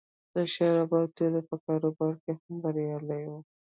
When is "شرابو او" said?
0.53-1.07